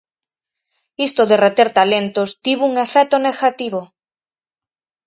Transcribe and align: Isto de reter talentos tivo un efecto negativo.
Isto 1.07 1.21
de 1.29 1.37
reter 1.45 1.69
talentos 1.79 2.29
tivo 2.45 2.63
un 2.71 2.75
efecto 2.85 3.15
negativo. 3.27 3.81